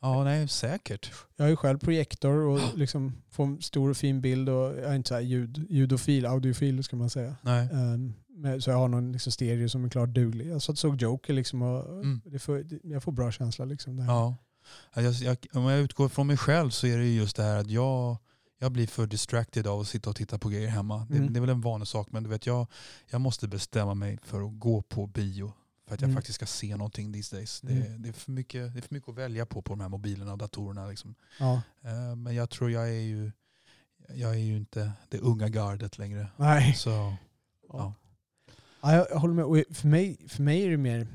[0.00, 1.12] Ja, nej, säkert.
[1.36, 4.78] Jag har ju själv projektor och liksom får en stor och fin bild och jag
[4.78, 7.36] är inte så här ljud, ljudofil, audiofil ska man säga.
[7.42, 7.68] Nej.
[7.72, 8.14] Um,
[8.60, 10.46] så jag har någon liksom stereo som är klart duglig.
[10.48, 12.20] Jag satt såg Joker liksom och Mm.
[12.40, 13.64] får, jag får bra känsla.
[13.64, 14.04] Liksom där.
[14.04, 14.36] Ja.
[14.94, 17.42] Ja, Jag, jag, om jag utgår från mig själv så är det ju just det
[17.42, 18.16] här att jag,
[18.58, 21.06] jag blir för distracted av att sitta och titta på grejer hemma.
[21.10, 21.32] Det, Mm.
[21.32, 22.66] det är väl en vanlig sak men du vet jag,
[23.10, 25.52] jag måste bestämma mig för att gå på bio.
[25.86, 26.16] För att jag Mm.
[26.16, 27.60] faktiskt ska se någonting these days.
[27.60, 28.02] Det, Mm.
[28.02, 30.32] det, är för mycket, det är för mycket att välja på på de här mobilerna
[30.32, 30.86] och datorerna.
[30.88, 31.14] Liksom.
[31.38, 31.62] Ja.
[31.82, 33.32] Eh, men jag tror jag är ju
[34.14, 36.28] jag är ju inte det unga gardet längre.
[36.36, 36.74] Nej.
[36.74, 37.16] Så Ja.
[37.72, 37.94] Ja.
[38.82, 39.76] Ja, jag, håller med.
[39.76, 41.06] För, mig, för mig är det mer,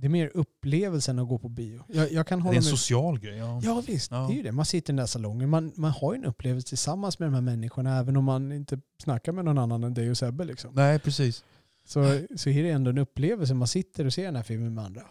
[0.00, 1.82] det är mer upplevelsen att gå på bio.
[1.88, 2.70] Jag, jag kan det är hålla en med.
[2.78, 3.36] social grej.
[3.36, 3.60] Ja.
[3.64, 4.16] Ja visst, Ja.
[4.26, 4.52] det är ju det.
[4.52, 5.48] Man sitter i den där salongen.
[5.48, 8.80] Man, man har ju en upplevelse tillsammans med de här människorna även om man inte
[9.02, 10.44] snackar med någon annan än dig och Sebbe.
[10.44, 10.74] Liksom.
[10.74, 11.44] Nej precis.
[11.86, 13.54] Så, så är det ändå en upplevelse.
[13.54, 15.02] Man sitter och ser den här filmen med andra.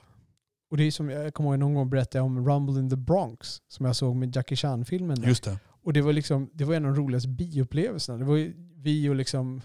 [0.72, 3.62] Och det är som, jag kommer ihåg någon gång berättade om Rumble in the Bronx
[3.68, 5.24] som jag såg med Jackie Chan-filmen.
[5.24, 5.60] Just det.
[5.84, 8.18] Och det var, liksom, det var en av de roligaste bioupplevelserna.
[8.18, 9.62] Det var ju vi och liksom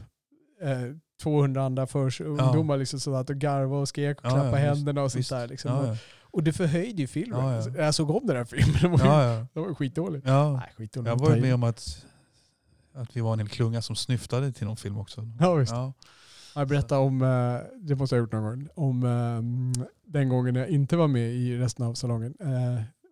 [0.62, 4.50] eh, 200 andra förs ungdomar liksom så att och garva och skrek och Ja, klappa
[4.50, 5.48] ja, händerna och sånt där.
[5.48, 5.70] Liksom.
[5.70, 5.96] Ja.
[6.22, 7.38] Och det förhöjde ju filmen.
[7.40, 7.82] Ja, ja.
[7.84, 8.76] Jag såg om den här filmen.
[8.82, 9.62] Den var, ju- Ja, ja.
[9.62, 10.22] var skitdålig.
[10.24, 10.52] Ja.
[10.52, 11.10] Nej, skitdålig.
[11.10, 12.06] Jag var ju med om att,
[12.94, 15.28] att vi var en hel klunga som snyftade till någon film också.
[15.40, 15.72] Ja, visst.
[15.72, 15.92] Ja.
[16.54, 20.54] Jag berättade om, eh, det måste jag ha gjort någon gång, om eh, den gången
[20.54, 22.34] jag inte var med i resten av salongen.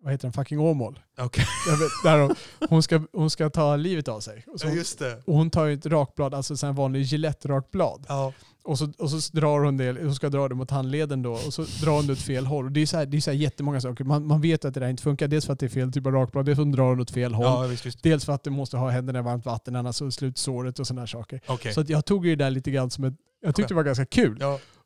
[0.02, 0.32] Vad heter den?
[0.32, 1.00] Fucking Åmål.
[2.04, 2.34] Där hon,
[2.68, 4.44] hon, ska, hon ska ta livet av sig.
[4.46, 5.22] Och, så, Ja, just det.
[5.26, 8.06] och hon tar ju ett rakblad, alltså en vanlig Gillette-rakblad.
[8.08, 8.32] Ja.
[8.64, 11.54] Och så, och så drar hon det, hon ska dra det mot handleden då, och
[11.54, 12.64] så drar hon det åt fel håll.
[12.64, 14.04] Och det är så här, det är så här jättemånga saker.
[14.04, 15.28] Man, man vet att det där inte funkar.
[15.28, 17.00] Dels för att det är fel typ av rakblad, dels för att hon drar den
[17.00, 17.44] åt fel håll.
[17.46, 18.02] Ja, visst, visst.
[18.02, 20.86] Dels för att du måste ha händerna i varmt vatten annars så slut såret och
[20.86, 21.40] sådana saker.
[21.46, 21.72] Okej.
[21.74, 24.06] Så jag tog ju det där lite grann som ett, jag tyckte det var ganska
[24.06, 24.38] kul.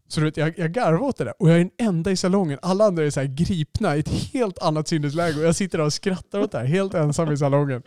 [0.09, 1.35] Så du vet, jag, jag garvade åt det där.
[1.39, 2.59] Och jag är den enda i salongen.
[2.63, 5.39] Alla andra är så här gripna i ett helt annat sinnesläge.
[5.39, 7.83] Och jag sitter där och skrattar åt det här, helt ensam i salongen.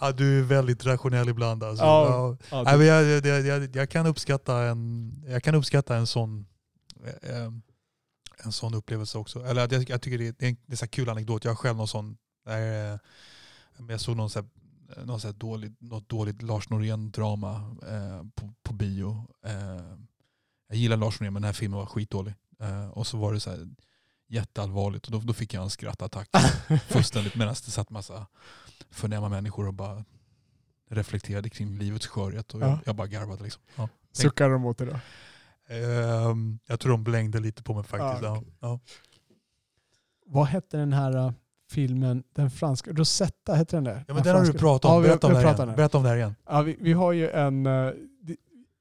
[0.00, 1.84] ja, du är väldigt rationell ibland alltså.
[1.84, 2.36] Ja.
[2.50, 2.62] Ja.
[2.66, 6.46] Ja, jag, jag, jag, jag, kan uppskatta en, jag kan uppskatta en sån
[7.22, 7.50] eh,
[8.44, 9.44] en sån upplevelse också.
[9.44, 11.44] Eller jag, jag tycker det är, det är en, det är så kul anekdot.
[11.44, 12.98] Jag har själv någon sån, där, eh,
[13.88, 14.48] jag såg någon så här,
[15.04, 19.26] någon så här dålig, något dåligt Lars Norén-drama eh, på, på bio.
[19.46, 19.96] Eh,
[20.70, 22.34] jag gillar Lars Norén men den här filmen var skitdålig.
[22.60, 23.68] Eh, och så var det så här
[24.28, 26.28] jätteallvarligt och då, då fick jag en skrattattack
[26.88, 28.26] fullständigt medan det satt massa
[28.90, 30.04] förnäma människor och bara
[30.90, 32.78] reflekterade kring livets skörhet och jag, Ja.
[32.86, 33.42] jag bara garvade.
[33.44, 33.62] Liksom.
[33.76, 33.88] Ja.
[34.12, 34.98] Suckar de åt det då?
[35.74, 38.24] Ehm, jag tror de blängde lite på mig faktiskt.
[38.24, 38.80] Ah, Ja, ja.
[40.26, 41.32] Vad hette den här uh,
[41.70, 44.04] filmen, den franska, Rosetta hette den där?
[44.08, 44.94] ja men den har du pratat om.
[44.94, 45.66] Ja, vi Berätta, om vi det här igen.
[45.68, 45.76] den.
[45.76, 46.34] Berätta om det här igen.
[46.46, 47.64] Ja, vi, vi har ju en...
[47.64, 47.98] di-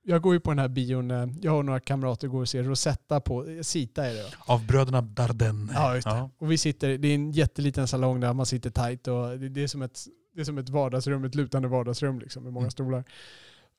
[0.10, 2.64] jag går ju på den här bion, eh, jag och några kamrater går och ser
[2.64, 4.30] Rosetta på, Sita är det va?
[4.40, 5.74] Av bröderna Dardenne.
[5.76, 6.14] Ja, just det.
[6.16, 6.30] Ja.
[6.38, 9.68] Och vi sitter, det är en jätteliten salong där man sitter tajt och det, är,
[9.68, 10.00] som ett,
[10.36, 12.72] det är som ett vardagsrum, ett lutande vardagsrum liksom, med många Mm.
[12.72, 13.04] stolar.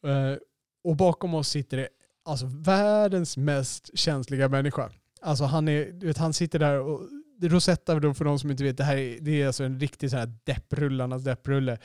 [0.07, 0.38] Eh,
[0.85, 1.88] och bakom oss sitter det
[2.25, 4.90] alltså världens mest känsliga människa.
[5.21, 7.01] Alltså han, är, du vet, han sitter där och
[7.43, 10.11] Rosetta då för de som inte vet, det här är, det är alltså en riktig
[10.11, 11.79] så här depprullarnas depprulle.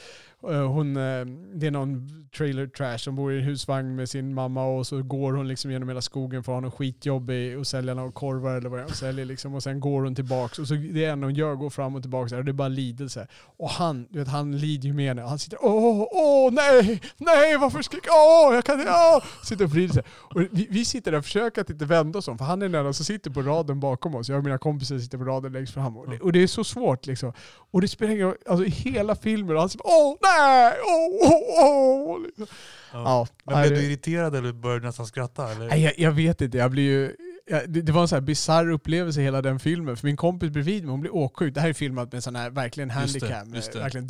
[0.52, 4.34] Eh, Hon, eh, det är någon trailer trash som bor i en husvagn med sin
[4.34, 7.56] mamma och så går hon liksom genom hela skogen för att ha någon skitjobb i
[7.56, 9.56] att sälja några korvar eller vad hon säljer liksom.
[9.56, 12.38] Och sen går hon tillbaks och så det enda hon gör går fram och tillbaka
[12.38, 13.28] och det är bara lidelse.
[13.58, 15.22] Och han, du vet, han lider ju med henne.
[15.22, 19.72] Han sitter åh, åh, nej, nej, varför skriker åh, jag kan inte, åh, sitter och
[19.72, 20.04] vrider sig.
[20.08, 22.70] Och vi, vi sitter där och försöker att inte vända oss om, för han är
[22.70, 24.30] den enda som sitter på raden bakom oss.
[24.30, 25.98] Jag och mina kompisar sitter på raden längst fram.
[25.98, 27.34] Och det, och det är så svårt liksom.
[27.72, 30.35] Och det spelar ingen roll, alltså i hela filmen, och han säger åh, nej,
[30.88, 32.22] åh, åh, åh.
[32.26, 32.48] Liksom.
[32.92, 33.04] Ja.
[33.04, 35.52] Ja, Men nej, blev du irriterad eller började du nästan skratta?
[35.52, 35.68] Eller?
[35.70, 37.16] Nej, jag, jag vet inte, jag blir ju...
[37.68, 39.98] Det, var en sån här bizarr upplevelse hela den filmen.
[39.98, 41.54] För min kompis bredvid mig, hon blev åksjuk.
[41.54, 42.90] Det här är filmat med sån här verkligen
[43.74, 43.80] det.
[43.80, 44.08] verkligen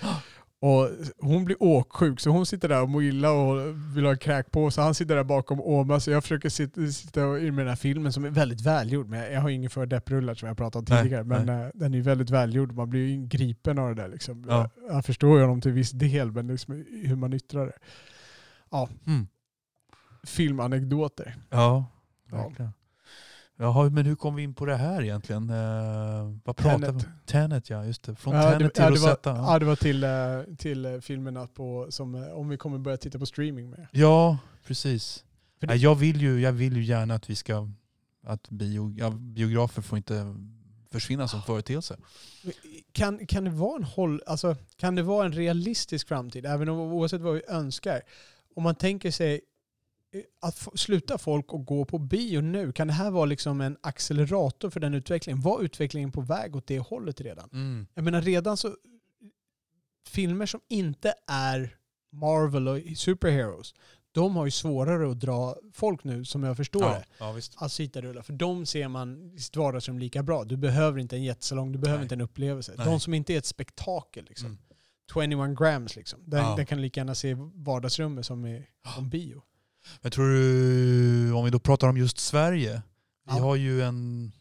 [0.00, 0.20] Ja.
[0.62, 4.50] Och hon blir åksjuk, så hon sitter där och mår illa och vill ha kräk
[4.50, 7.68] på så Han sitter där bakom åmar, så jag försöker sitta, sitta och- med den
[7.68, 9.08] här filmen som är väldigt välgjord.
[9.08, 11.24] Men jag, har ingen för depprullar som jag pratat om Nej, tidigare.
[11.24, 11.64] Men nej.
[11.64, 12.72] eh, den är väldigt välgjord.
[12.72, 14.08] Man blir ju gripen av det där.
[14.08, 14.44] Liksom.
[14.48, 14.70] Ja.
[14.86, 17.78] Jag, jag förstår ju honom till viss del, men liksom hur man yttrar det.
[18.70, 19.26] Ja, Mm.
[20.26, 21.36] filmanekdoter.
[21.50, 21.86] Ja,
[22.30, 22.52] Ja.
[23.62, 25.50] Jaha, men hur kom vi in på det här egentligen?
[25.50, 25.56] Eh,
[26.44, 26.98] vad pratar vi om?
[27.00, 27.26] Tenet.
[27.26, 28.14] Tenet, ja just det.
[28.14, 29.30] Från Ja, Tenet det, till ja, det, var, Rosetta.
[29.30, 32.96] ja, det var till, eh, till eh, filmerna på, som, eh, om vi kommer börja
[32.96, 33.86] titta på streaming med.
[33.92, 35.24] Ja, precis.
[35.60, 37.68] För det- jag, vill ju, jag vill ju gärna att vi ska...
[38.26, 40.34] Att bio, ja, biografer får inte
[40.90, 41.96] försvinna som företeelse.
[42.92, 46.78] Kan, kan, det vara en håll, alltså, kan det vara en realistisk framtid, även om,
[46.78, 48.00] oavsett vad vi önskar?
[48.56, 49.40] Om man tänker sig
[50.40, 54.70] att sluta folk att gå på bio nu, kan det här vara liksom en accelerator
[54.70, 55.40] för den utvecklingen?
[55.40, 57.48] Var utvecklingen på väg åt det hållet redan?
[57.52, 57.86] Mm.
[57.94, 58.76] Jag menar redan så,
[60.08, 61.76] filmer som inte är
[62.12, 63.74] Marvel och superheroes,
[64.12, 67.04] de har ju svårare att dra folk nu som jag förstår Ja, det.
[67.18, 67.54] ja, visst.
[67.62, 68.22] Att sitta rullar.
[68.22, 70.44] För de ser man i sitt vardagsrum lika bra.
[70.44, 72.04] Du behöver inte en jättesalong, du behöver Nej.
[72.04, 72.74] inte en upplevelse.
[72.78, 72.86] Nej.
[72.86, 74.46] De som inte är ett spektakel liksom.
[74.46, 74.58] Mm.
[75.38, 76.20] 21 grams liksom.
[76.26, 76.56] Den, Ja.
[76.56, 79.42] den kan lika gärna se vardagsrummet som i som bio.
[80.02, 82.82] Jag tror du, om vi då pratar om just Sverige,
[83.26, 83.42] vi Ja.
[83.42, 84.32] har ju en,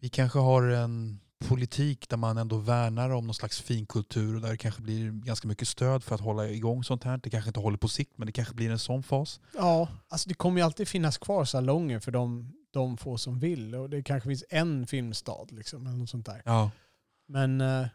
[0.00, 4.50] vi kanske har en politik där man ändå värnar om någon slags finkultur och där
[4.50, 7.20] det kanske blir ganska mycket stöd för att hålla igång sånt här.
[7.22, 9.40] Det kanske inte håller på sikt men det kanske blir en sån fas.
[9.54, 13.74] Ja, alltså det kommer ju alltid finnas kvar salonger för de, de få som vill.
[13.74, 16.42] Och det kanske finns en filmstad liksom, eller något sånt där.
[16.44, 16.70] Ja,
[17.28, 17.86] Men eh,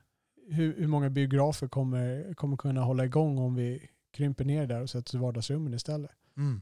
[0.52, 4.89] hur, hur många biografer kommer, kommer kunna hålla igång om vi krymper ner där och
[4.89, 6.12] sätter vardagsrummen istället?
[6.38, 6.62] Mm.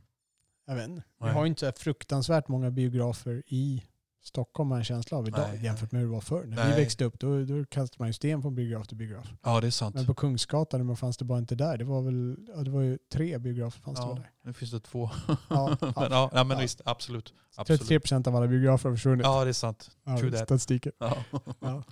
[0.68, 1.04] Jag vet inte.
[1.22, 3.84] Vi har ju inte så fruktansvärt många biografer i
[4.26, 6.46] Stockholm har en känsla av idag Nej, jämfört med hur det var förr.
[6.46, 6.70] När Nej.
[6.70, 9.28] vi växte upp då, då kastade man ju sten från biograf till biograf.
[9.44, 9.96] ja det är sant.
[9.96, 11.78] Men på Kungsgatan men fanns det bara inte där.
[11.78, 14.32] Det var väl ja, det var ju tre biografer fanns det Ja, väl där.
[14.44, 15.10] nu finns det två.
[15.50, 16.30] Ja, men, ja.
[16.34, 17.34] ja, men visst, absolut.
[17.56, 17.80] absolut.
[17.80, 19.26] 33 procent av alla biografer har försvunnit.
[19.26, 19.92] Ja, det är sant.
[20.04, 20.40] Ja, true that.
[20.40, 20.92] statistiken.
[20.98, 21.18] Ja.
[21.60, 21.84] Ja.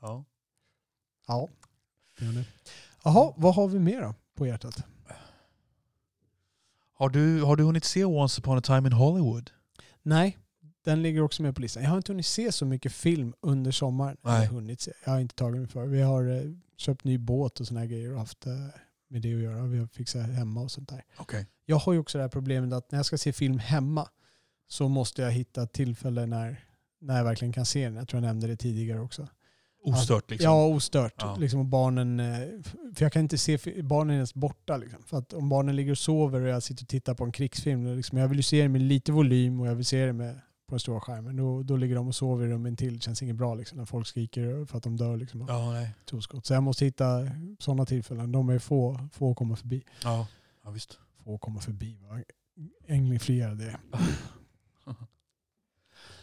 [0.00, 0.24] Ja.
[1.26, 1.48] Ja.
[3.04, 4.84] Jaha, vad har vi mer då på hjärtat?
[7.00, 9.50] Har, du, har du hunnit se Once upon a time in Hollywood?
[10.02, 10.38] Nej,
[10.84, 11.82] den ligger också med på listan.
[11.82, 14.16] Jag har inte hunnit se så mycket film under sommaren.
[14.22, 14.32] Nej.
[14.32, 14.92] Jag, har hunnit se.
[15.04, 15.86] jag har inte tagit mig för.
[15.86, 16.42] Vi har eh,
[16.76, 18.52] köpt ny båt och såna här grejer och haft eh,
[19.08, 19.66] med det att göra.
[19.66, 21.04] Vi har fixat hemma och sånt där.
[21.16, 21.46] Okej.
[21.66, 24.08] Jag har ju också det här problemet att när jag ska se film hemma
[24.68, 26.64] så måste jag hitta ett tillfälle när,
[27.00, 27.96] när jag verkligen kan se den.
[27.96, 29.28] Jag tror jag nämnde det tidigare också.
[29.82, 30.50] Ostört liksom.
[30.50, 31.14] Ja, ostört.
[31.18, 31.36] Ja.
[31.36, 32.36] Liksom, och barnen, eh,
[32.94, 34.76] för jag kan inte se barnen ens borta.
[34.76, 35.02] Liksom.
[35.02, 37.96] För att om barnen ligger och sover och jag sitter och tittar på en krigsfilm,
[37.96, 40.34] liksom, jag vill ju se det med lite volym och jag vill se det med,
[40.66, 41.36] på den stora skärmen.
[41.36, 42.94] Då, då ligger de och sover i rummen till.
[42.94, 45.16] Det känns inget bra liksom, när folk skriker för att de dör.
[45.16, 45.94] Liksom, Ja, nej.
[46.42, 48.32] Så jag måste hitta sådana tillfällen.
[48.32, 49.84] De är få, få att komma förbi.
[50.04, 50.26] Ja,
[50.64, 50.98] ja visst.
[51.24, 51.98] Få att komma förbi.
[52.08, 52.22] Vad
[52.86, 53.76] änglingfriare det.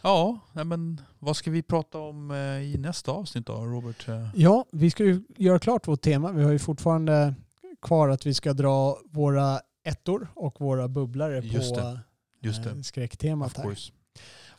[0.02, 2.36] Ja, men vad ska vi prata om eh,
[2.74, 4.08] i nästa avsnitt då, Robert?
[4.08, 6.32] Eh, Ja, vi ska ju göra klart vårt tema.
[6.32, 7.34] Vi har ju fortfarande
[7.82, 11.98] kvar att vi ska dra våra ettor och våra bubblare Just på.
[12.40, 12.84] Just eh, det.
[12.84, 13.76] skräcktemat Of här.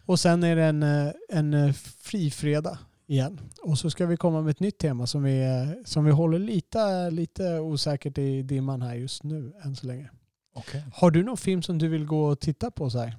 [0.06, 3.39] Och sen är det en, eh, en eh, frifredag igen.
[3.62, 6.39] Och så ska vi komma med ett nytt tema som vi, eh, som vi håller
[6.39, 10.10] lite, lite osäkert i dimman här just nu än så länge.
[10.56, 10.84] Okej.
[10.93, 13.17] Har du någon film som du vill gå och titta på så här?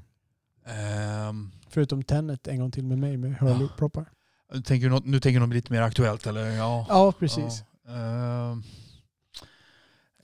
[0.71, 4.11] Ehm, Förutom Tenet en gång till med mig med hörlursproppar.
[4.65, 6.47] tänker du något, nu tänker du något lite mer aktuellt eller?
[6.51, 7.65] Ja, Ja, precis.
[7.87, 8.53] Ja.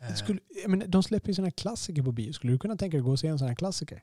[0.01, 2.33] Eh, Skulle, menar, de släpper ju sådana här klassiker på bio.
[2.33, 4.03] Skulle du kunna tänka dig att gå och se en sån här klassiker?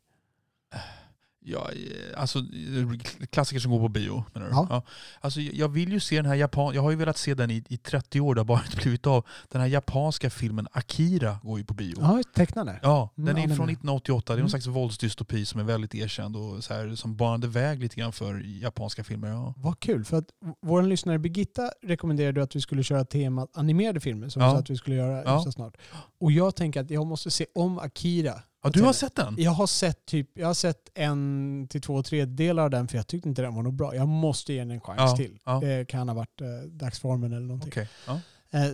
[1.46, 4.54] Ja, eh, alltså eh, klassiker som går på bio menar du?
[4.54, 4.84] Ja.
[5.22, 6.76] Alltså, jag vill ju se den här japan...
[6.76, 9.08] Jag har ju velat se den i, i 30 år, det har bara inte blivit
[9.08, 9.26] av.
[9.52, 11.96] Den här japanska filmen Akira går ju på bio.
[12.00, 12.80] Ja, tecknande.
[12.84, 13.56] Ja, Mm, den är anime.
[13.56, 14.34] från 1988.
[14.34, 14.42] Det är Mm.
[14.44, 18.12] någon slags våldsdystopi som är väldigt erkänd och så här, som banade väg lite grann
[18.14, 19.28] för japanska filmer.
[19.28, 19.54] Ja.
[19.58, 20.06] Vad kul.
[20.06, 20.26] För att
[20.62, 24.52] vår lyssnare Birgitta rekommenderade att vi skulle köra temat animerade filmer som vi Ja.
[24.52, 25.42] sa att vi skulle göra Ja.
[25.44, 25.78] så snart.
[26.20, 28.34] Och jag tänker att jag måste se om Akira.
[28.63, 29.36] Ja, du har sett den?
[29.38, 33.08] Jag har sett typ, jag har sett en till två tredjedelar av den för jag
[33.08, 33.95] tyckte inte den var något bra.
[33.95, 35.39] Jag måste ge den en chans Ja, till.
[35.45, 35.60] ja.
[35.60, 37.69] Det kan ha varit eh, dagsformen eller någonting.
[37.71, 37.89] Okej.
[38.08, 38.19] Ja.
[38.60, 38.71] Eh,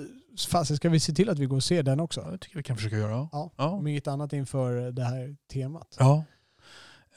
[0.49, 2.21] fast ska vi se till att vi går och ser den också?
[2.21, 3.29] ja, det tycker vi kan försöka göra.
[3.31, 3.51] Ja.
[3.57, 3.69] Ja.
[3.69, 5.95] Om inget annat inför det här temat.
[5.99, 6.23] Ja.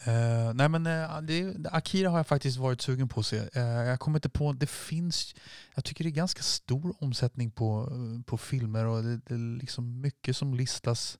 [0.05, 3.39] Eh, nej men eh, det, Akira har jag faktiskt varit sugen på att se.
[3.55, 5.35] Eh, jag kommer inte på, det finns,
[5.75, 9.59] jag tycker det är ganska stor omsättning på, eh, på filmer och det, det är
[9.59, 11.19] liksom mycket som listas.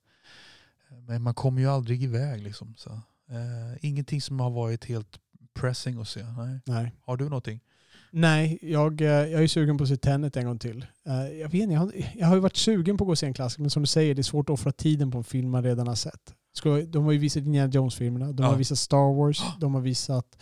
[1.07, 2.73] Men man kommer ju aldrig iväg liksom.
[2.77, 2.89] Så.
[3.29, 5.19] Eh, ingenting som har varit helt
[5.53, 6.23] pressing att se.
[6.37, 6.59] Nej.
[6.65, 6.91] Nej.
[7.01, 7.59] Har du någonting?
[8.11, 10.85] Nej, jag, eh, jag är sugen på att se Tenet en gång till.
[11.05, 13.19] Eh, Jag, vet inte, jag, har, jag har ju varit sugen på att gå och
[13.19, 15.23] se en klassiker, men som du säger, det är svårt att offra tiden på en
[15.23, 16.33] film man redan har sett.
[16.87, 18.49] De har ju visat Indiana Jones-filmerna, de Ja.
[18.49, 20.37] har visat Star Wars, de har visat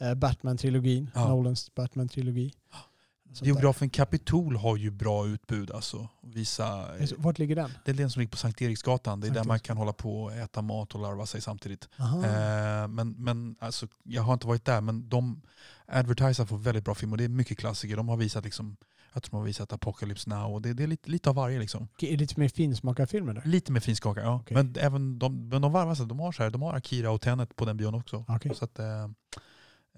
[0.00, 1.28] eh, Batman-trilogin, Ja.
[1.28, 2.52] Nolans Batman-trilogi.
[3.42, 6.08] Biografen Kapitol har ju bra utbud alltså.
[6.22, 6.66] Visa,
[7.00, 7.70] Alltså, Vart ligger den?
[7.84, 9.20] det är den som ligger på Sankt Eriksgatan.
[9.20, 11.88] Det är Sankt där man kan hålla på och äta mat och larva sig samtidigt.
[11.98, 12.24] Aha.
[12.24, 15.42] Eh, men men alltså, jag har inte varit där, men de
[15.86, 17.16] advertisar för väldigt bra filmer.
[17.16, 17.96] Det är mycket klassiker.
[17.96, 18.76] De har visat, liksom,
[19.12, 21.58] jag tror de har visat Apocalypse Now och det, det är lite, lite av varje.
[21.58, 21.88] Liksom.
[21.94, 23.42] Okej, lite mer finsmakarfilmer där?
[23.44, 24.40] Lite med finskaka, ja.
[24.40, 24.54] Okej.
[24.56, 26.06] Men även de, men de varvar sig.
[26.06, 28.24] De har, så här, de har Akira och Tenet på den bion också.
[28.28, 28.54] Okej.
[28.54, 29.04] Så att, eh,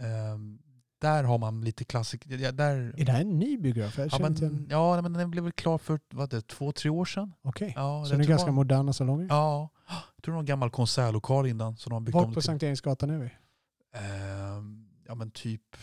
[0.01, 0.39] eh,
[0.99, 2.39] där har man lite klassiker.
[2.39, 3.99] Ja, där, Är det här en ny biograf?
[3.99, 6.91] Jag ja, men, igen- ja, men den blev väl klar för vad det, två, tre
[6.91, 7.33] år sedan.
[7.43, 9.27] Okej, Ja, så det är ganska bara- moderna salonger?
[9.31, 11.77] Ja, jag tror det var en gammal konsertlokal innan.
[11.77, 13.31] Så de har byggt Vart på till, Sankt Eriksgatan är vi?
[13.99, 15.77] Ehm, ja men typ,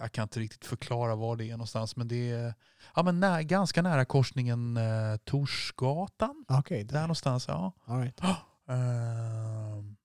[0.00, 1.96] jag kan inte riktigt förklara var det är någonstans.
[1.96, 2.54] Men det är
[2.96, 6.44] ja, men nä, ganska nära korsningen eh, Torsgatan.
[6.48, 7.00] Okej, Där där.
[7.00, 7.72] någonstans, ja.
[7.84, 8.20] All right.
[8.68, 9.96] Ehm,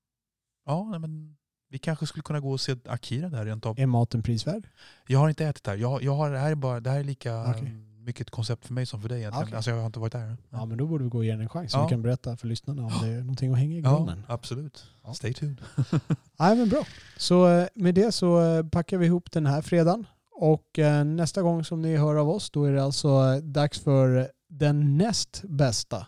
[0.65, 1.37] ja, men
[1.75, 3.79] vi kanske skulle kunna gå och se Akira där rent av.
[3.79, 4.67] Är maten prisvärd?
[5.07, 5.75] Jag har inte ätit där.
[5.75, 7.71] Jag, jag har, det, här är bara, det här är lika Okej.
[7.99, 9.47] mycket ett koncept för mig som för dig egentligen.
[9.47, 9.55] Okej.
[9.55, 10.37] Alltså, jag har inte varit där.
[10.49, 11.71] Ja, men då borde vi gå och ge den en chans.
[11.71, 11.83] Så Ja.
[11.83, 14.23] vi kan berätta för lyssnarna om det är någonting att hänga i ja granen.
[14.27, 14.85] absolut.
[15.03, 15.13] Ja.
[15.13, 15.61] Stay tuned.
[16.39, 16.83] Nej, men bra.
[17.17, 20.05] Så eh, med det så eh, packar vi ihop den här fredagen.
[20.31, 24.31] Och eh, nästa gång som ni hör av oss då är det alltså dags för
[24.49, 26.07] den näst bästa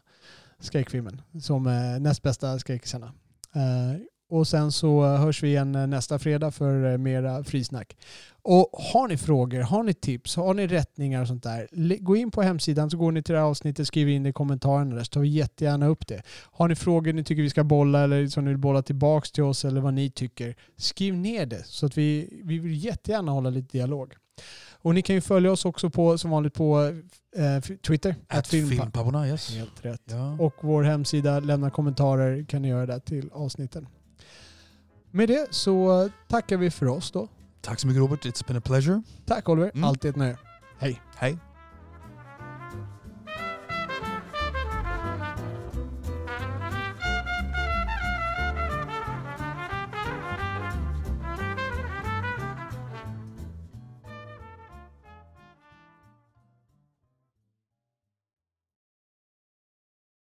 [0.60, 1.22] skräckfilmen.
[1.42, 1.64] Som
[2.02, 3.14] näst bästa skräckisarna.
[4.30, 7.98] Och sen så hörs vi igen eh, nästa fredag för eh, mera frisnack.
[8.42, 11.68] Och har ni frågor, har ni tips, har ni rättningar och sånt där.
[12.00, 14.34] Gå in på hemsidan så går ni till det här avsnittet, skriver in det i
[14.34, 16.22] kommentarerna där så tar vi jättegärna upp det.
[16.52, 19.44] Har ni frågor ni tycker vi ska bolla eller som ni vill bolla tillbaks till
[19.44, 20.56] oss eller vad ni tycker.
[20.78, 24.14] Skriv ner det så att vi, vi vill jättegärna hålla lite dialog.
[24.82, 27.02] Och ni kan ju följa oss också på, som vanligt på
[27.36, 28.16] eh, Twitter.
[28.28, 29.56] Att film Pavonayas.
[29.56, 30.02] Helt rätt.
[30.06, 30.38] Ja.
[30.40, 33.88] Och vår hemsida, lämna kommentarer kan ni göra där till avsnitten.
[35.12, 37.28] Med det så tackar vi för oss då.
[37.62, 39.02] Tack så mycket Robert, it's been a pleasure.
[39.26, 39.84] Tack Oliver, Mm.
[39.84, 40.38] alltid ett nöje.
[40.80, 41.02] Hej.
[41.16, 41.38] Hej.